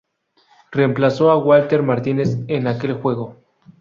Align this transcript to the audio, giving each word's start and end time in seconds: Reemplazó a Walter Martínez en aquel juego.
Reemplazó 0.71 1.29
a 1.29 1.37
Walter 1.37 1.83
Martínez 1.83 2.39
en 2.47 2.65
aquel 2.65 2.93
juego. 2.95 3.37